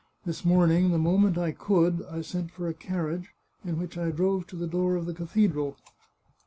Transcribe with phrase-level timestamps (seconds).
[0.25, 4.09] This morn ing, the moment I could, I sent for a carriage, in which I
[4.09, 5.77] drove to the door of the cathedral.